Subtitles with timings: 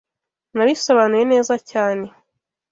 [0.55, 2.07] Nabisobanuye neza cyane